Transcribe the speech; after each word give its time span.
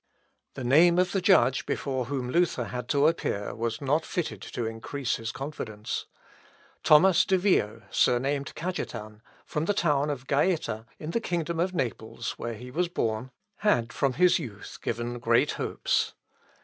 The 0.55 0.63
name 0.63 0.97
of 0.97 1.11
the 1.11 1.21
judge 1.21 1.67
before 1.67 2.05
whom 2.05 2.27
Luther 2.31 2.63
had 2.63 2.89
to 2.89 3.05
appear 3.07 3.53
was 3.53 3.79
not 3.81 4.03
fitted 4.03 4.41
to 4.41 4.65
increase 4.65 5.17
his 5.17 5.31
confidence. 5.31 6.07
Thomas 6.81 7.23
de 7.23 7.37
Vio 7.37 7.83
surnamed 7.91 8.55
Cajetan, 8.55 9.21
from 9.45 9.65
the 9.65 9.75
town 9.75 10.09
of 10.09 10.25
Gaeta, 10.25 10.87
in 10.97 11.11
the 11.11 11.21
kingdom 11.21 11.59
of 11.59 11.75
Naples, 11.75 12.31
where 12.39 12.55
he 12.55 12.71
was 12.71 12.87
born, 12.87 13.29
had, 13.57 13.93
from 13.93 14.13
his 14.13 14.39
youth, 14.39 14.79
given 14.81 15.19
great 15.19 15.51
hopes. 15.51 16.15